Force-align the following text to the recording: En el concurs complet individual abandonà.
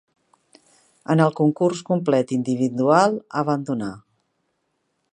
En 1.15 1.21
el 1.25 1.35
concurs 1.41 1.83
complet 1.91 2.35
individual 2.39 3.23
abandonà. 3.43 3.95